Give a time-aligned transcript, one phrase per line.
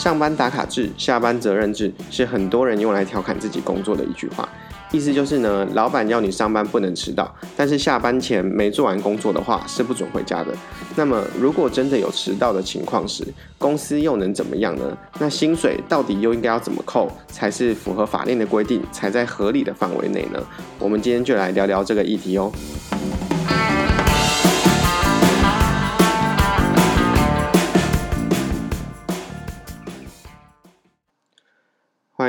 [0.00, 4.48] 上班打卡制，下班责任制，是很多人用来调侃自己工作的一句话。
[4.90, 10.54] 意思就是呢，老板要你上班不能迟到，但是下班前没做完工作的话是不准回家的。
[10.96, 13.22] 那么，如果真的有迟到的情况时，
[13.58, 14.96] 公司又能怎么样呢？
[15.18, 20.42] 那薪水到底又应该要怎么扣，才是符合法令的规定，才在合理的范围内呢？
[20.78, 22.50] 我们今天就来聊聊这个议题哦。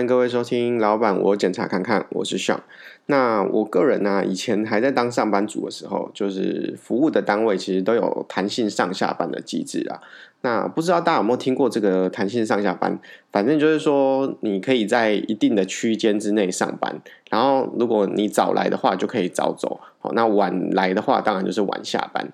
[0.08, 2.60] 各位收听，老板，我检查看看，我是 Sean。
[3.06, 10.02] 那我个人呢、以前还在当上班族的时候，就是服务的单位其实都有弹性上下班的机制啊。
[10.42, 12.98] 那不知道大家有没有听过这个弹性上下班？
[13.32, 19.80] 反正就是说，你可以在一定的区间之内上班，然后如果你早来的话，就可以早走。
[20.00, 22.28] 好，那晚来的话，当然就是晚下班。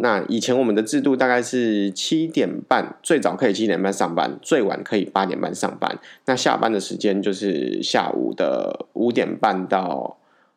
[0.00, 5.98] 那以前我们的制度大概是七点半，最早可以七点半上班，最晚可以八点半上班。
[6.24, 10.16] 那下班的时间就是下午的五点半到，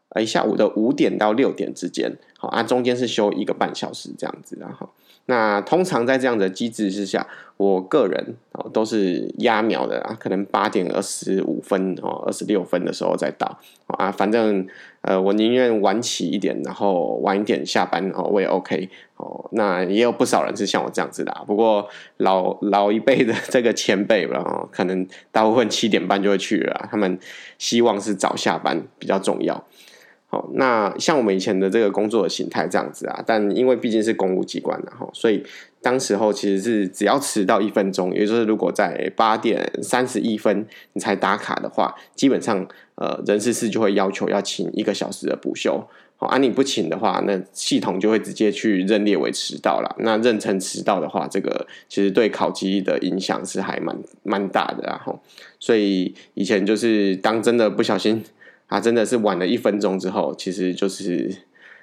[0.10, 2.18] 哎，下午的五点到六点之间。
[2.38, 4.90] 好啊，中间是休一个半小时这样子，然后。
[5.30, 7.28] 那通常在这样的机制之下，
[7.58, 14.66] 我个人哦都是压秒的啊，可能八点二十五分哦，二十六分的时候再到啊，反正
[15.02, 19.48] 呃我宁愿晚起一点，然后晚一点下班哦，我也 OK 哦。
[19.52, 27.20] 那也有不少人是像我这样子的，不过老老一辈的这个前辈吧，哦，可能大部分七点半就会去了，他们
[27.60, 29.64] 希望是早下班比较重要。
[30.32, 35.44] 好，那像我们以前的这个工作的形态这样子啊，但因为毕竟是公务机关，然后所以
[35.82, 42.64] 当时候其实是只要迟到一分钟，也就是如果在八点三十一分你才打卡的话，基本上
[42.94, 45.84] 呃人事室就会要求要请一个小时的补休。
[46.18, 49.96] 好，啊你不请的话，那系统就会直接去认列为迟到了。
[49.98, 55.20] 那认成迟到的话，这个其实对考绩的影响是还蛮蛮大的，然后
[55.60, 58.24] 所以以前就是当真的不小心。
[58.70, 61.36] 啊，真的是晚了一分钟之后，其实就是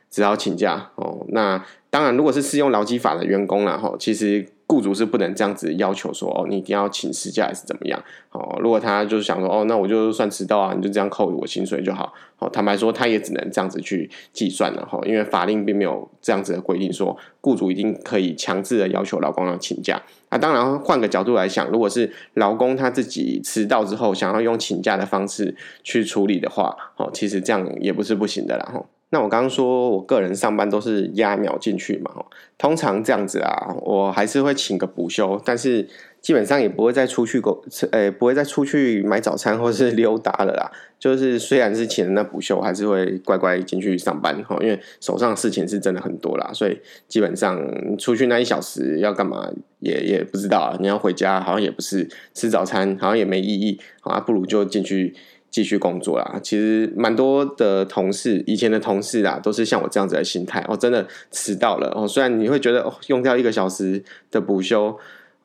[0.09, 1.27] 只好请假哦。
[1.29, 8.59] 那当然，如果是适用劳基法的员工了哈，其实雇主是不能这样子要求说哦，你一定要请事假还是怎么样哦。
[8.60, 12.12] 如果他就是想说哦，那我就算迟到啊，你就这样扣我薪水就好。
[12.38, 20.03] 哦，坦白说，他也只能这样子去计算了哈，因为法令并没有这样子的规定说雇主一定可以强制的要求劳工要请假。
[20.28, 28.82] 啊，当然换个角度来想，如果是劳工他自己迟到之后想要用请假的方式去处理的话，哦，其实这样也不是不行的啦。
[29.11, 32.11] 那我刚刚说我个人上班都是压秒进去嘛，
[32.59, 35.89] 通常这样子啊，我还是会请个补休，但是。
[36.22, 37.62] 基本上也不会再出去购，
[37.93, 40.72] 呃，不会再出去买早餐或是 溜达了啦。
[40.99, 47.56] 就是虽然是请了那补休，还是会乖乖进去上班哈，因为手上的事情是真的很多啦，所以基本上
[47.97, 50.77] 出去那一小时要干嘛也也不知道。
[50.81, 55.15] 你要回家好像也不是吃早餐，好像也没意义啊，不如就进去
[55.56, 56.39] 继续工作啦。
[56.43, 62.06] 其实蛮多的同事，以前的同事啊，都是像我这样子的心态哦，真的迟到了哦。
[62.06, 64.94] 虽然你会觉得哦，用掉一个小时的补休。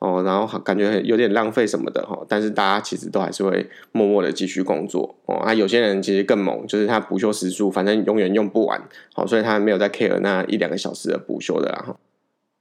[0.00, 5.36] 哦，然后感觉有点浪费什么的哈，但是大家其实都还是会默默的继续工作哦。
[5.36, 8.82] 啊，有些人其实更猛，就是他补休时数反正永远用不完，
[9.14, 11.96] 好，所以他没有在 care 那一两个小时的补休的啦哈。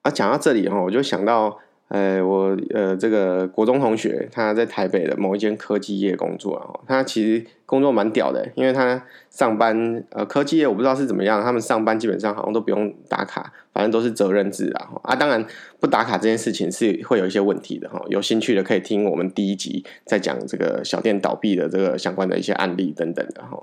[0.03, 1.57] 啊，讲到这里哈，我就想到。
[1.91, 14.89] 呃，我呃，这个国中同学他在台北的某一间科技业工作啊，他其实工作蛮屌的，因为他上班呃，科技业我不知道是怎么样，他们上班基本上好像都不用打卡，反正都是责任制啊。
[15.03, 15.45] 啊，当然
[15.79, 18.01] 不打卡这件事情是会有一些问题的哈。
[18.07, 23.57] 有兴趣的可以听我们第一集在讲这个小店倒闭的这个相关的一些案例等等的哈。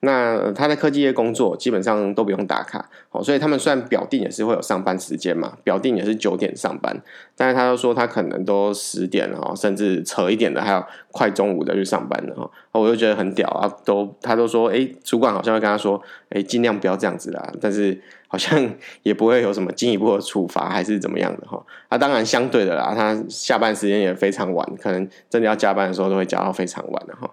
[0.00, 2.90] 那他在科技业工作基本上都不用打卡，
[3.22, 7.02] 所以他们虽然表定也是会有上班时间嘛，表定也是九点上班，
[7.36, 7.74] 但是他。
[7.74, 10.82] 说他可能都十点了，甚至扯一点的，还有
[11.14, 13.70] 快中午的去上班的哈，我就觉得很屌啊！
[13.84, 18.68] 都他都说，哎，主管好像会跟他说，哎，尽量不要这样子啦，但是好像
[19.04, 21.64] 也不会有什么进一步的处罚，还是怎么样的哈？
[21.88, 27.30] 啊，当然相对的啦，他下班时间也非常晚，可能真的要加班的时候都会加到非常晚的哈。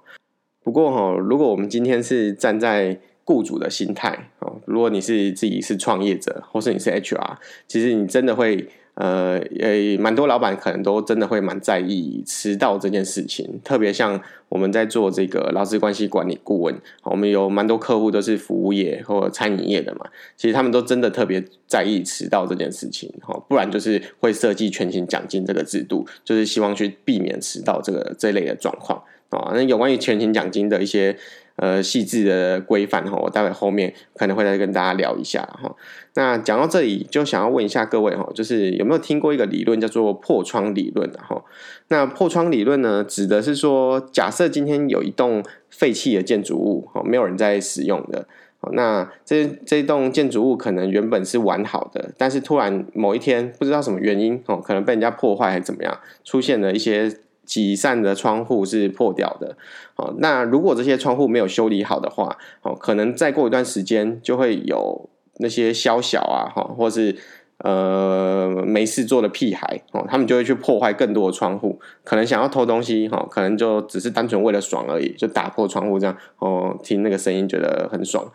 [0.64, 7.38] 不过哈，如果我们今天是站在雇主的心态哦，如果你是自己是创业者，或是你是 HR，
[7.68, 8.70] 其实你真的会。
[8.96, 20.06] 呃，也蛮多老板可能都真的会蛮在意迟到这件事情，特别像我们在做这个劳资关系管理顾问，我们有蛮多客户都是服务业或餐饮业的嘛，
[20.36, 29.52] 其实他们都真的特别在意迟到这件事情，哈，不然就是会设计全勤奖金这个制度，就是希望去避免迟到这个这类的状况啊。
[29.54, 31.18] 那有关于全勤奖金的一些。
[31.62, 35.74] 呃细致的规范哈，我待会后面可能会再跟大家聊一下哈。
[36.16, 41.44] 那讲到这里，就想要问一下各位哈，就是有没有听过一个理论叫做破窗理论哈？
[41.90, 48.28] 那破窗理论呢，指的是说，假设今天有一栋废弃的建筑物哈，没有人在使用的。
[48.74, 57.12] 那这这栋建筑物可能原本是完好的，但是突然某一天不知道什么原因哦，可能被人家破坏还是怎么样，出现了一些
[57.52, 59.58] 几扇的窗户是破掉的。
[59.98, 65.10] 哦，那如果这些窗户没有修理好的话，哦，可能再过一段时间就会有
[65.40, 67.18] 那些宵小啊，哈，或是。
[67.64, 78.26] 呃，没事做的屁孩哦，他们就会去破坏更多的窗户，可能想要偷东西哈，可能就只是单纯为了爽而已，就打破窗户这样哦，听那个声音觉得很爽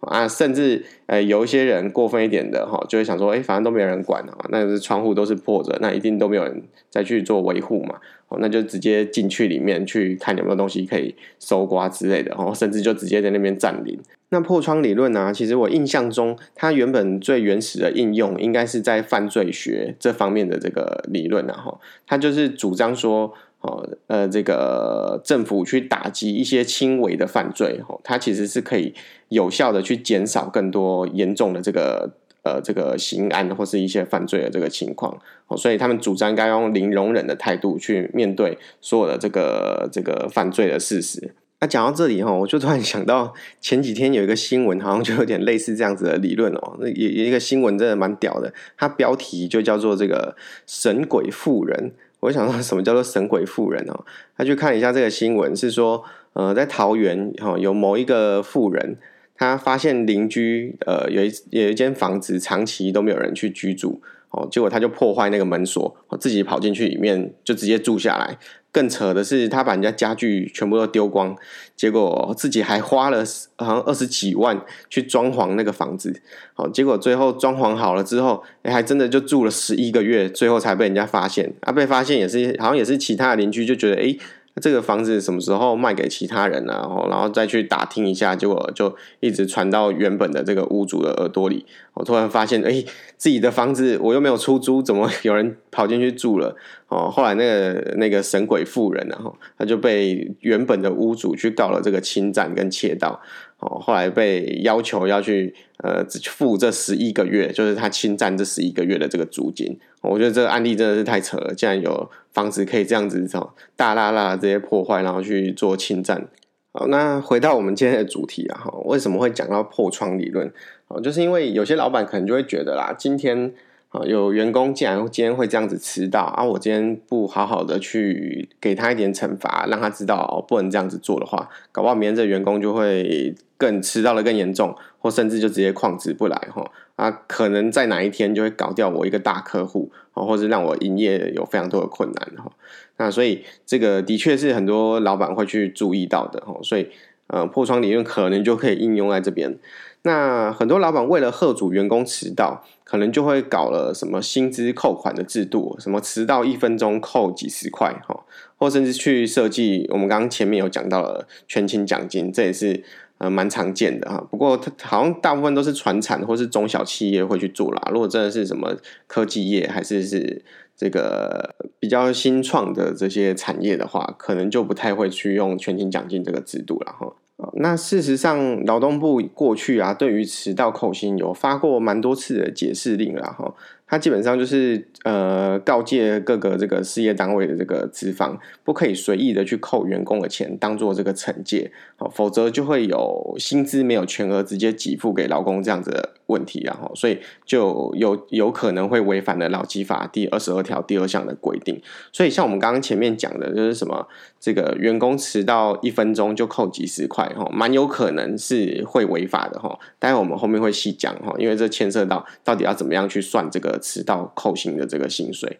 [0.00, 7.96] 啊，甚至呃有一些人过分一点的哈，就会想说，哎，反正都没有人管啊，那是窗户都是破着，那一定都没有人再去做维护嘛，
[8.28, 13.98] 哦，那就直接进去里面去看有没有东西可以搜刮之类的，哦，甚至就直接在那边占领。
[14.28, 23.32] 那破窗理论呢、其实我印象中，它原本最原始的应用应该是在犯罪学这方面的这个理论，然后它就是主张说，
[23.66, 28.94] 哦，呃，这个政府去打击一些轻微的犯罪，哦，它其实是可以
[29.28, 32.08] 有效的去减少更多严重的这个
[32.44, 35.18] 呃这个刑案或是一些犯罪的这个情况，
[35.48, 41.34] 哦，所以他们主张该用零容忍的态度去面对所有的这个这个犯罪的事实。
[41.58, 46.76] 那、啊、讲到这里哈，我就突然想到前几天有一个新闻，好像就有点类似这样子的理论哦。
[46.78, 50.36] 那有一个新闻真的蛮屌的，它标题就叫做这个
[50.68, 51.92] “神鬼妇人”。
[52.26, 54.04] 我想到什么叫做“神鬼妇人”哦？
[54.36, 56.02] 他去看一下这个新闻，是说
[56.32, 58.98] 呃，在桃园哈有某一个妇人，
[59.36, 68.36] 他发现邻居呃有一有一间房子长期都没有人去居住哦，结果他就破坏那个门锁，自己跑进去里面就直接住下来。
[68.76, 71.34] 更扯的是，他把人家家具全部都丢光，
[71.74, 73.24] 结果自己还花了
[73.56, 76.20] 好像二十几万去装潢那个房子，
[76.52, 81.54] 好，结果最后装潢好了之后，哎，还真的就住了十一个月，最后才被人家发现。
[81.60, 84.14] 啊，被发现也是好像也是其他的邻居就觉得，哎。
[84.60, 86.72] 这个房子什么时候卖给其他人呢？
[86.72, 91.66] 然后，然后再去打听一下，结果就一直传到原本的这个屋主的耳朵里。
[91.92, 92.82] 我突然发现，哎，
[93.18, 96.56] 自己的房子我又没有出租，怎么有人跑进去住了？
[96.88, 103.20] 哦，后来那个那个神鬼妇人，然后他就被原本的屋主去告了这个侵占跟窃盗。
[103.58, 109.78] 哦，后来被要求要去呃付这十一个月，就是他侵占这十一个月的这个租金。
[110.02, 116.28] 我觉得这个案例真的是太扯了，竟然有房子可以这样子这种大剌剌这些破坏，然后去做侵占。
[116.72, 120.52] 好，那回到我们今天的主题啊，哈，为什么会讲到破窗理论？
[120.88, 123.52] 哦，就是因为有些老板可能就会觉得啦，今天
[123.88, 124.02] 啊。
[124.04, 126.44] 有员工竟然今天会这样子迟到啊！
[126.44, 137.10] 我今天不好好的去给他一点惩罚，让他知道，不能这样子做的话，搞不好明天这员工就会更迟到了更严重，或甚至就直接旷职不来哈啊！
[137.26, 142.50] 可能在哪一天就会搞掉我一个大客户啊，或是让我营业有非常多的困难哈。
[142.98, 146.58] 那所以这个的确是很多老板会去注意到的哈。
[146.62, 146.88] 所以
[147.28, 149.58] 呃，破窗理论可能就可以应用在这边。
[150.02, 158.24] 那很多老板为了吓阻员工迟到，可能就会搞了什么薪资扣款的制度，什么迟到一分钟扣几十块哈，
[158.56, 162.84] 或甚至去设计我们刚刚前面有讲到了全勤奖金，这也是
[163.18, 164.26] 呃蛮常见的哈。
[164.30, 167.90] 不过它好像大部分都是传产或是中小企业会去做啦。
[167.92, 168.76] 如果真的是什么
[169.06, 170.42] 科技业还是是
[170.76, 177.12] 这个比较新创的这些产业的话，可能就不太会去用全勤奖金这个制度了哈。
[177.52, 183.54] 那事实上，劳动部过去啊，对于迟到扣薪有发过蛮多次的解释令啦哈。
[183.88, 191.70] 它基本上就是呃告诫各个这个事业单位的这个资方，不可以随意的去扣员工的钱，当做这个惩戒，
[192.12, 201.80] 否则就会有薪资没有全额直接给付给劳工这样子的问题，然后所以就有有可能会违反了劳基法第二十二条第二项的规定。
[202.10, 204.08] 所以像我们刚刚前面讲的，就是什么
[204.40, 209.78] 这个员工迟到一分钟就扣几十块，哈，蛮有可能是会违法的，哈。
[210.00, 213.75] 待会我们后面会细讲，哈，因为这牵涉到到底要怎么样去算这个。
[213.78, 215.58] 迟到扣薪的这个薪水，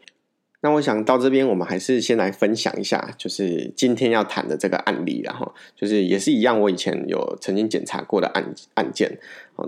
[0.60, 9.18] 那我想到这边，我们还是先来分享一下，就是今天要谈的这个案例，然后就是也是一样，我以前有曾经检查过的案案件。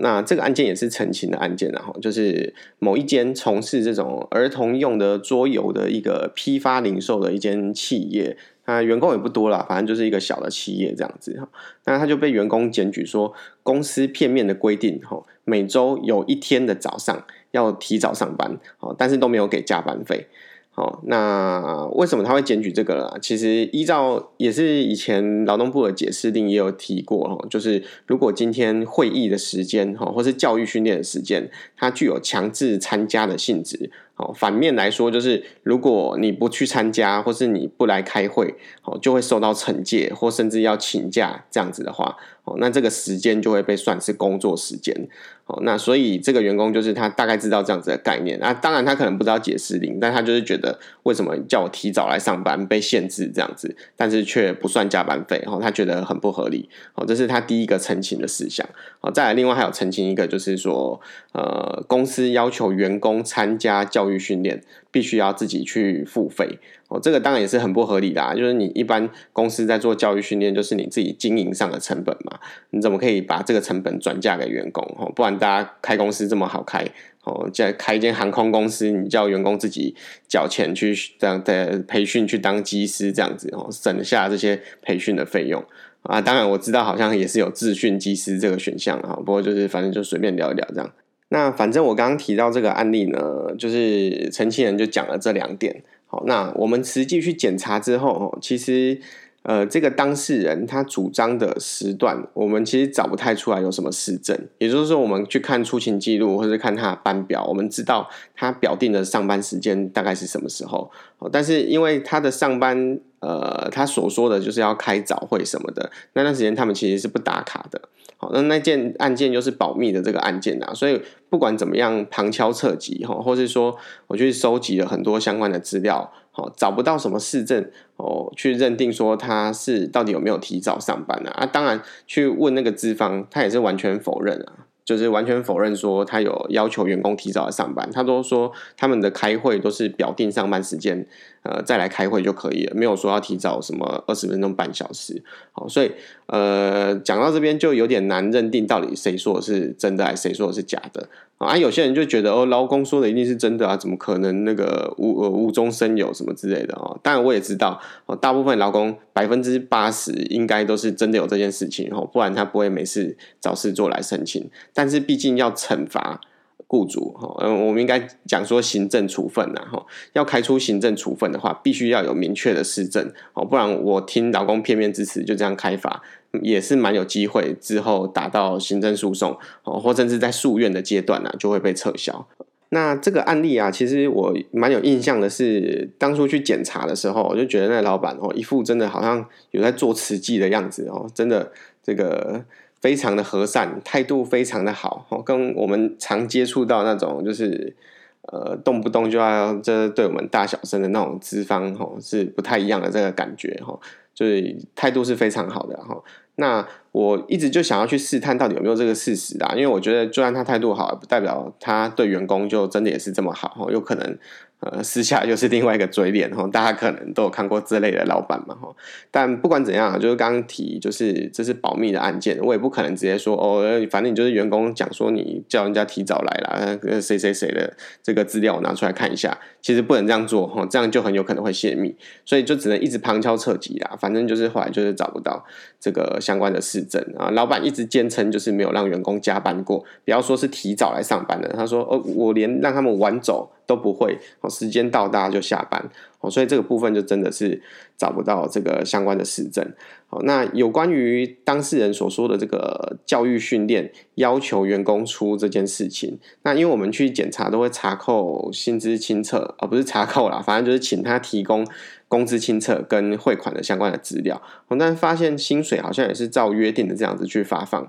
[0.01, 11.41] 那这个案件也是澄清的案件，然后就是某一间从事这种儿童用的桌游的一个批发零售的一间企业，那员工也不多啦，反正就是一个小的企业这样子。
[11.85, 17.25] 那他就被员工检举说，公司片面的规定，哈，每周有一天的早上。
[17.51, 20.27] 要提早上班，哦但是都没有给加班费，
[20.75, 23.17] 哦，那为什么他会检举这个啦？
[23.21, 33.91] 其实依照也是以前劳动部的解释令也有提过哦，就是如果今天会议的时间哈，或是教育训练的时间，它具有强制参加的性质。
[34.19, 45.07] 哦，反面来说，就是如果你不去参加，或是你不来开会，哦，就会受到惩戒，或甚至要请假这样子的话，哦，那这个时间就会被算是工作时间。
[45.45, 56.69] 哦，那所以这个员工就是他大概知道这样子的概念啊，当然他可能不知道解释令，但他就是觉得为什么叫我提早来上班被限制这样子，但是却不算加班费，哦，他觉得很不合理。
[56.93, 58.63] 哦，这是他第一个澄清的事项。
[59.01, 64.61] 哦，再来另外还有澄清一个，就是说，呃，公司要求员工参加教教育训练。
[64.91, 68.33] 必须要自己去付费哦，这个当然也是很不合理的啊。
[68.33, 72.39] 就是你一般公司在做教育训练，就是你自己经营上的成本嘛，
[72.71, 75.11] 你怎么可以把这个成本转嫁给员工哦？
[75.15, 76.83] 不然大家开公司这么好开
[77.23, 79.95] 哦，再开一间航空公司，你叫员工自己
[80.27, 85.63] 缴钱去这样的培训去当机师这样子哦，省下这些培训的费用
[86.01, 86.19] 啊。
[86.19, 90.91] 当然我知道好像也是有自训机师这个选项啊，不过就是反正就随便聊一聊这样。
[91.29, 95.83] 那反正我刚刚提到这个案例呢，就是陈清仁就讲了这两点。
[96.07, 98.99] 好，那我们实际去检查之后，其实
[99.43, 104.37] 呃，这个当事人他主张的时段，我们其实找不太出来有什么事证。
[104.57, 110.91] 也就是说，我们去看出勤记录或者看他的班表，我们知道他表定的上班时间大概是什么时候。
[111.31, 117.81] 但是因为他的上班，呃，他所说的就是要开早会什么的，那段时间他们其实是不打卡的。
[118.17, 123.77] 好，那那件案件就是保密的这个案件啊，所以不管怎么样旁敲侧击哈，或是说
[124.07, 126.11] 我去收集了很多相关的资料，
[126.55, 127.65] 找不到什么市政
[127.97, 131.31] 哦，去认定说他是到底有没有提早上班啊？
[131.37, 134.67] 啊，当然去问那个资方，他也是完全否认啊。
[134.85, 141.05] 就是完全否认说他有要求员工提早来上班，他都说他们的开会都是表定上班时间，
[141.43, 145.21] 呃，再来开会就可以了，没有说要提早什么二十分钟、半小时。
[145.51, 145.91] 好，所以
[146.25, 151.07] 呃，讲到这边就有点难认定到底谁说的是真的，还是谁说的是假的。
[151.39, 156.99] 啊，有些人就觉得哦，劳工说的一定是真的啊，怎么可能那个无呃无中生有什么之类的哦？
[157.01, 164.49] 当然我也知道哦，大部分劳工百分之八十应该都是真的有这件事情哦，不然他不会没事找事做来申请。
[164.73, 166.19] 但是毕竟要惩罚
[166.67, 176.01] 雇主哈，嗯，我们应该讲说行政处分呐哈，要开出行政处分的话，必须要有明确的事证哦，不然我听老公片面之词就这样开罚。
[176.43, 182.27] 也是蛮有机会之后打到行政诉讼哦，或甚至在诉愿的阶段呢、就会被撤销。
[182.69, 191.51] 那这个案例啊，其实我蛮有印象的是，当初去检查的时候，我就觉得那老板哦，一副真的好像有在做慈济的样子哦，真的
[191.81, 192.45] 这个
[192.81, 197.75] 非常的和善，态度非常的好哦，跟我们常接触到那种就是
[198.23, 203.81] 呃动不动就要这对我们大小声的那种资方吼，是不太一样的这个感觉吼。
[204.13, 206.01] 就是态度是非常好的哈，
[206.35, 214.17] 那我一直就想要去试探到底有没有这个事实啊，因为我觉得就算他态度好，不代表他对员工就真的也是这么好哈，有可能。
[214.61, 218.67] 呃，私下又是另外一个嘴脸哈，大家可能都有看过这类的老板嘛哈。
[219.09, 227.73] 但不管怎样，就是刚刚提，就是这是保密的案件，我也不可能直接说哦，反正你就是员工讲说你叫人家提早来啦，谁谁谁的
[228.03, 233.97] 这个资料我拿出来看一下，其实不能这样做哈，这样就很有可能会泄密，所以就只能一直旁敲侧击啦。
[233.99, 235.43] 反正就是后来就是找不到
[235.79, 243.51] 这个相关的市政啊，老板一直坚称就是没有让员工加班过，不要说是提早来上班的，他说哦，我连让他们晚走。
[243.69, 244.17] 都不会，
[244.49, 245.91] 时间到大家就下班，
[246.21, 247.61] 哦所以这个部分就真的是
[247.95, 249.63] 找不到这个相关的市政。
[250.11, 261.63] 好，那有关于当事人所说的这个教育训练要求员工出这件事情，那因为我们去检查都会查扣薪资清册，而不是查扣啦，反正就是请他提供
[262.07, 264.41] 工资清册跟汇款的相关的资料。
[264.69, 267.87] 我但发现薪水好像也是照约定的这样子去发放。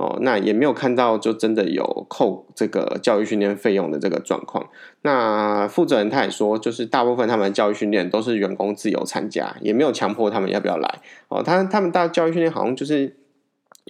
[0.00, 4.66] 哦，那也没有看到就真的有扣这个教育训练费用的这个状况。
[5.02, 11.00] 那负责人他也说，就是大部分他们的教育训练都是员工自由参加，也没有强迫他们要不要来。
[11.28, 13.14] 哦，他他们大教育训练好像就是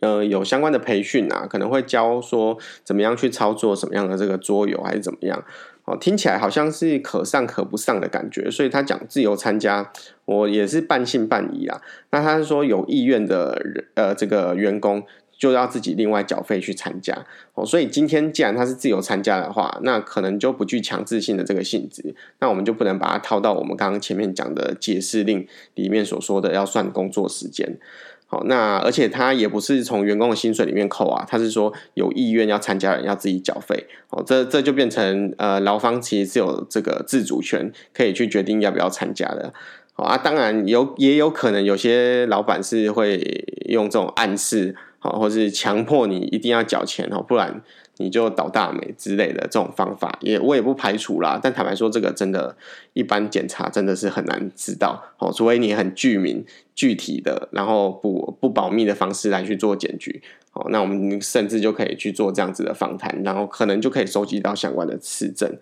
[0.01, 5.45] 呃有相关的培训啊，可能会教说怎么样去操作什么样的这个桌游还是怎么样。
[5.85, 9.93] 哦，听起来好像是可上可不上的感觉，所以他讲自由参加，
[10.25, 11.81] 我也是半信半疑啊。
[12.11, 15.05] 那他是说有意愿的人呃这个员工。
[15.41, 27.79] 就要自己另外缴费去参加哦，所以今天既然他是自由参加的话，那可能就不具强制性的这个性质，那我们就不能把它套到我们刚刚前面讲的解释令里面所说的要算工作时间
[28.27, 33.89] 好，那而且他也不是从员工的薪水里面扣啊，他是说有意愿要参加人要自己缴费。
[34.11, 39.53] 哦，这这就变成呃，劳方其实是有这个自主权，可以去决定要不要参加的。
[39.95, 47.61] 好啊，当然有也有可能有些老板是会用这种暗示，好，或是强迫你一定要缴钱哦，不然。
[47.97, 51.39] 你就倒大霉之类的这种方法，也我也不排除啦。
[51.43, 52.57] 但坦白说，这个真的，
[52.95, 55.31] 一般检查真的是很难知道哦。
[55.31, 56.43] 除非你很具名、
[56.75, 60.23] 具体的，然后不不保密的方式来去做检举，
[60.55, 65.55] 哦，那我们甚至就可以去做这样子的访谈，然后可能就可以收集到相关的事证。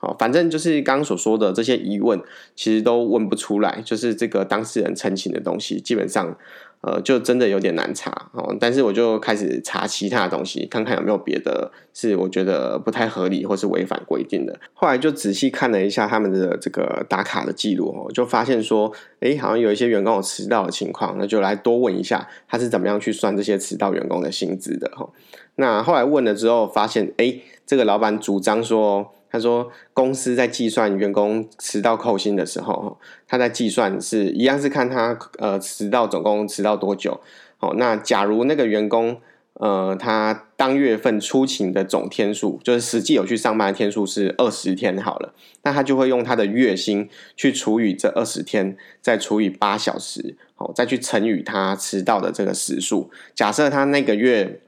[0.00, 2.20] 哦，反正就是刚刚所说的这些疑问，
[2.56, 6.36] 其实都问不出来，就是这个当事人陈情的东西，基本上。
[6.86, 14.60] 呃，就真的有点难查哦，但是我就开始查其他的东西，看看有没有别的是我觉得不太合理或是违反规定的。
[14.74, 25.08] 后来就仔细看了一下他们的这个打卡的记录哦，就发现说，哎，好像有一些员工有迟到的情况，那就来多问一下他是怎么样去算这些迟到员工的薪资的哈。
[25.54, 29.14] 那后来问了之后，发现哎，这个老板主张说。
[29.34, 37.20] 他说，公司在计算员工迟到扣薪的时候，他在计算是一样是看他呃迟到总共迟到多久。
[37.58, 39.20] 哦，那假如那个员工
[39.54, 53.10] 呃他当月份出勤的总天数，就是实际有去上班的天数是二十天好了，那他就会用他的月薪去除以这二十天，再除以八小时，哦，再去乘以他迟到的这个时数。
[53.34, 54.60] 假设他那个月。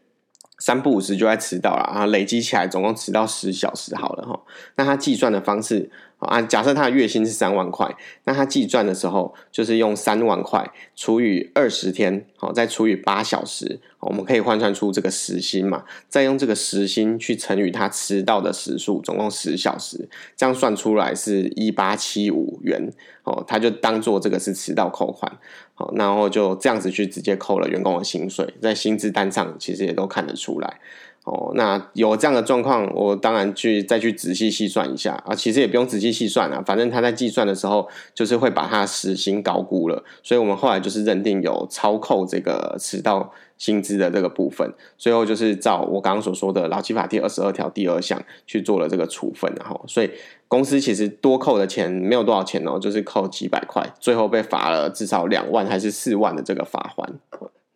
[0.59, 4.41] 三不五时就在迟到了，然后累积起来总共迟到十小时好了哈。
[4.77, 7.95] 那他计算的方式啊，假设他的月薪是三万块，
[8.25, 22.91] 那他计算的时候就是用三万块除以二十天，好，再除以八小时，我们可以换算出这个时薪嘛，再用这个时薪去乘以他迟到的时数，总共十小时，这样算出来是一八七五元，
[23.25, 25.31] 哦，他就当做这个是迟到扣款。
[25.75, 30.81] 好，然后就这样子去直接扣了员工的薪水，在薪资单上其实也都看得出来。
[31.27, 50.11] 哦，那有这样的状况，我当然去再去仔细细算一下啊，其实也不用仔细细算啊，反正他在计算的时候就是会把他时薪高估了，所以我们后来就是认定有超扣这个迟到薪资的这个部分，最后就是照我刚刚所说的劳基法第二十二条第二项去做了这个处分，然后所以。
[50.49, 57.13] 公司其实多扣的钱没有多少钱哦，就是扣几百块，最后被罚了至少两万还是四万的这个罚款。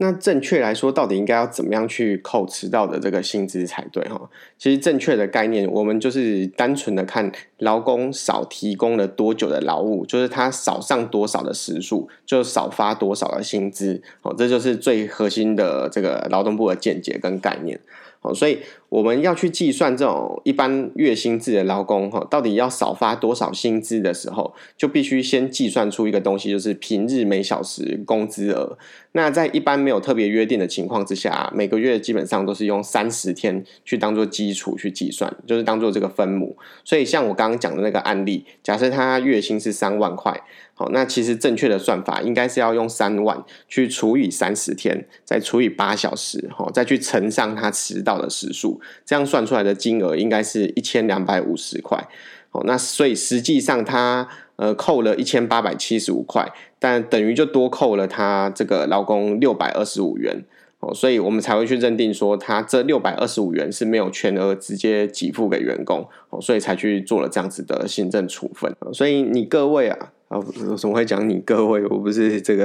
[0.02, 4.30] 那正确来说，到底应该要怎么样去扣迟到的这个薪资才对哈？
[4.56, 14.00] 其实正确的概念，我们就是单纯的看劳工少提供了多久的劳务，就是他少上多少的时数，就少发多少的薪资。
[14.22, 17.78] 哦，这就是最核心的这个劳动部的见解跟概念。
[18.22, 28.76] 哦，所以我们要去计算这种一般月薪制的劳工，哈，到底要少发多少薪资的时候，就必须先计算出一个东西，就是平日每小时工资额。
[29.12, 36.56] 那在一般没有特别约定的情况之下，每个月基本上都是用三十天去当做基础去计算，就是当做这个分母。
[36.84, 40.42] 所以像我刚刚讲的那个案例，假设他月薪是三万块。
[40.74, 52.08] 好，那其实正确的算法应该是要用三万去除以三十天，再除以八小时，好，再去乘上他迟到的时数，这样算出来的金额应该是一千两百五十块。
[52.50, 56.46] 好，那所以实际上他呃扣了一千八百七十五块，
[56.78, 60.44] 但等于就多扣了他这个劳工六百二十五元。
[60.80, 68.74] 哦，所以我们才会去认定说他这六百二十五元是没有全额直接给付给员工，哦，所以才去做了这样子的行政处分。
[68.92, 70.12] 所以你各位啊。
[70.30, 71.84] 啊，我怎么会讲你各位？
[71.86, 72.64] 我不是这个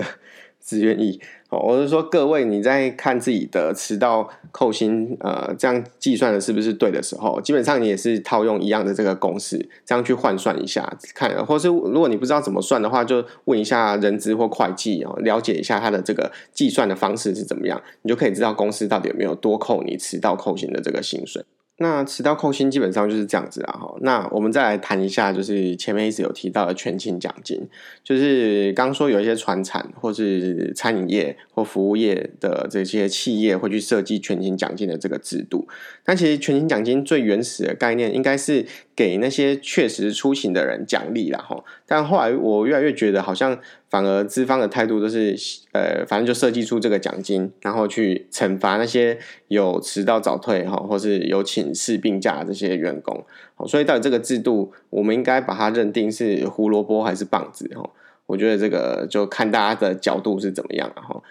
[0.66, 21.46] 自愿意哦，我是说各位，你在看自己的迟到扣薪，呃，这样计算的是不是对的时候，基本上你也是套用一样的这个公式，这样去换算一下，看，或是如果你不知道怎么算的话，就问一下人资或会计哦，了解一下他的这个计算的方式是怎么样，你就可以知道公司到底有没有多扣你迟到扣薪的这个薪水。
[21.78, 23.96] 那迟到扣薪基本上就是这样子啊，哈。
[24.02, 27.68] 那我们再来谈一下，就是前面一直有提到的全勤奖金，
[28.02, 35.68] 就是刚说有一些传产或是餐饮业或服务业的这些企业会去设计全勤奖金的这个制度。
[36.04, 41.62] 但其实全勤奖金最原始的概念应该是给那些确实出勤的人奖励啦，哈。
[41.88, 43.58] 但后来我越来越觉得好像。
[43.88, 45.34] 反而资方的态度都是，
[45.72, 49.18] 呃，反正就设计出这个奖金，然后去惩罚那些
[49.48, 53.24] 有迟到早退哈，或是有请示病假这些员工。
[53.66, 57.72] 所以到底这个制度，我们应该把它认定是胡萝卜还是棒子？
[57.74, 57.90] 哈，
[58.26, 61.22] 我觉得这个就看大家的角度是怎么样哈。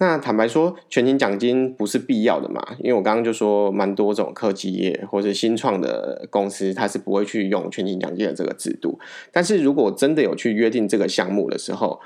[0.00, 2.60] 那坦白说，全勤奖金不是必要的嘛？
[2.78, 8.98] 因为我刚刚就说，蛮多种科技业或者新创的公司，它是不会去用全勤奖金的这个制度。
[9.30, 12.00] 但是如果真的有去约定这个项目的时候，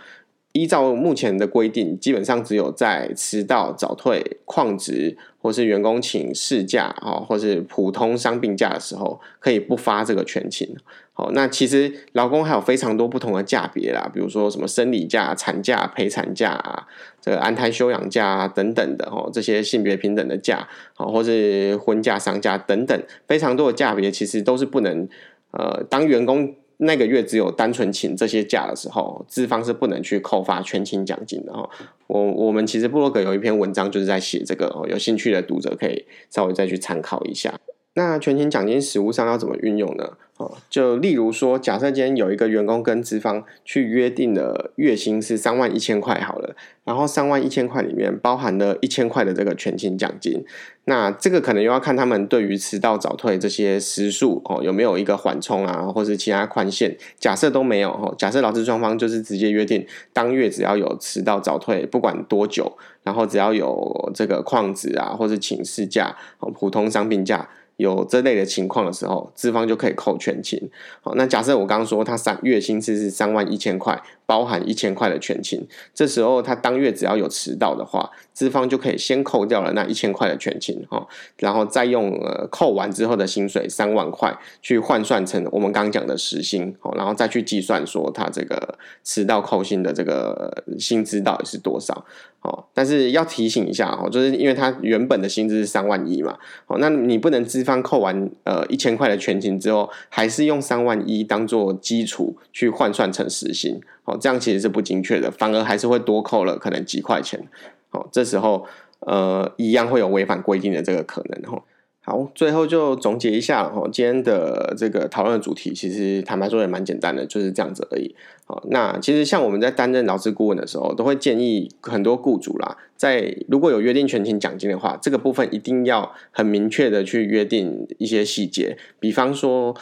[0.51, 10.77] 依照目前的规定，基本上只有在迟到、早退、旷职，或是员工请事假啊，或是普通伤病假的时候，可以不发这个全勤。
[11.17, 16.89] 好，那其实劳工还有非常多不同的假别啦，比如说什么生理假、产假、陪产假啊，
[17.21, 25.09] 这个安胎休养假啊等等的哦，这些性别平等的假，好，或是婚假、丧假等等，非常多的假别，其实都是不能
[25.53, 31.71] 呃，当员工那个月只有单纯请这些假的时候，资方是不能去扣发全勤奖金的哦。
[32.09, 37.55] 我我们其实部落格有一篇文章就是在写这个哦，有兴趣的读者可以稍微再去参考一下。
[37.95, 40.11] 那全勤奖金实务上要怎么运用呢？
[40.37, 50.45] 哦，就例如说，假设今天有一个员工跟资方去约定的月薪是三万一千块好了，然后三万一千块里面包含了一千块的这个全勤奖金，
[50.87, 56.97] 那这个可能又要看他们对于迟到早退这些时数哦有没有一个缓冲啊，或是其他宽限。
[57.21, 66.17] 假设都没有哦，假设劳资双方就是直接约定当月只要有迟到早退，不管多久，然后只要有这个旷职啊，或是请事假，
[66.59, 67.49] 普通伤病假。
[67.77, 70.61] 有这类的情况的时候，资方就可以扣全勤。
[71.01, 74.01] 好，那假设我刚刚说他三月薪资是三万一千块。
[74.27, 81.07] 包含一千块的全勤，这时候他当月只要有迟到的话，资方就可以先扣掉了那一千块的全勤哈，
[81.39, 92.07] 然后再用呃扣完之后的薪水三万块去换算成我们刚刚讲的时薪哦，然后再去计算说他这个迟到扣薪的这个薪资到底是多少
[92.41, 92.65] 哦。
[92.73, 103.81] 但是要提醒一下哈，就是因为他原本的薪资是三万一嘛，哦，那你不能资方扣完呃一千块的全勤之后，还是用三万一当做基础去换算成时薪。
[104.05, 107.49] 哦，这样其实是不精确的，反而还是会多扣了可能几块钱。
[107.89, 108.67] 好，这时候
[109.01, 111.51] 呃，一样会有违反规定的这个可能。
[111.51, 111.63] 哈，
[112.03, 113.69] 好，最后就总结一下。
[113.71, 118.15] 哈，今天的这个讨论的主题，其实坦白说也蛮简单的，就是这样子而已。
[118.45, 129.75] 好，那其实像我们在担任劳资顾问的时候，都会建议很多雇主啦，在如果有约定全勤奖金的话，这个部分一定要很明确的去约定一些细节，比方说。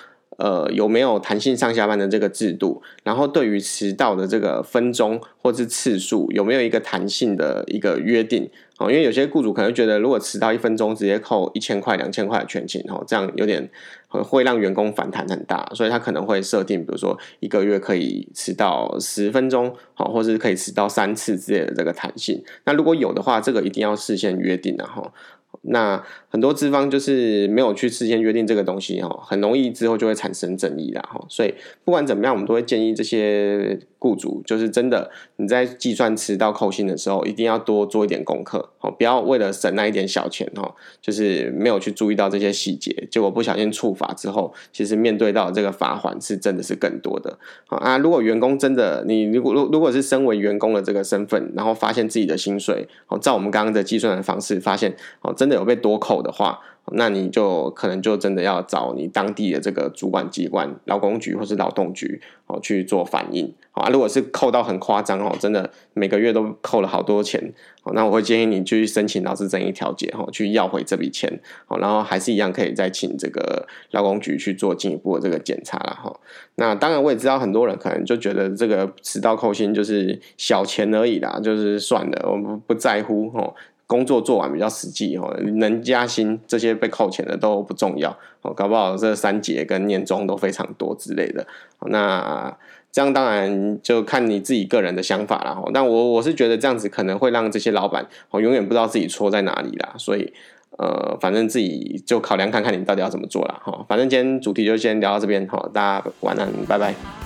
[0.42, 2.82] 呃，有没有弹性上下班的这个制度？
[3.04, 8.50] 然后对于迟到的这个分钟或是次数，有没有一个弹性的一个约定？
[8.78, 13.70] 哦，因为有些雇主可能觉得，如果迟到一分钟，直接扣一千块、两千块的全勤，哦，这样有点
[14.08, 22.42] 会让员工反弹很大，所以他可能会设定，比如说一个月可以迟到十分钟，好，或是可以迟到三次之类的这个弹性。
[22.64, 25.12] 那如果有的话，这个一定要事先约定的哈。
[25.62, 31.24] 那很多资方就是没有去事先约定这个东西哦，很容易之后就会产生争议啦哈。
[31.28, 47.38] 所以不管怎么样，我们都会建议这些雇主，就是真的你在计算迟到扣薪的时候，一定要多做一点功课哦，不要为了省那一点小钱哦，就是没有去注意到这些细节，结果不小心触法之后，其实面对到这个罚款是真的是更多的
[47.68, 47.96] 啊。
[47.98, 56.58] 如果员工真的你如果如如果是身为员工的这个身份，然后发现自己的薪水哦，照我们刚刚的计算的方式发现哦，真的有被多扣的话。
[56.90, 63.88] 那你就可能就真的要找你当地的这个主管机关，劳工局或是劳动局哦去做反映啊。
[63.88, 67.52] 如果是扣到很夸张哦，真的每个月都扣了好多钱
[67.84, 76.14] 哦，那我会建议你去申请劳资争议调解哈，去要回这笔钱哦，然后还是一样可以再请这个劳工局去做进一步的这个检查了哈。
[76.56, 83.54] 那当然我也知道很多人可能就觉得这个迟到扣薪就是小钱而已啦，就是算了，我们不在乎哦。
[83.86, 88.10] 工作做完比较实际哦，能加薪这些被扣钱的都不重要
[88.42, 91.46] 哦，搞不好这三节跟年终都非常多之类的。
[91.86, 92.56] 那
[92.90, 95.62] 这样当然就看你自己个人的想法了。
[95.74, 99.94] 但我我是觉得这样子可能会让这些老板哦永远不知道自己错在哪里啦。
[99.98, 100.32] 所以
[100.78, 103.84] 呃，反正自己就考量看看你到底要怎么做了哈。
[103.88, 107.21] 反正今天主题就先聊到这边哈，大家晚安，拜拜。